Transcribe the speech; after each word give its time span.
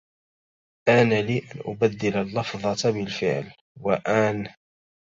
آن 0.89 1.13
لي 1.13 1.39
أن 1.39 1.59
أبدل 1.65 2.17
اللفظة 2.21 2.89
بالفعل, 2.91 3.51
وآنْ 3.81 4.47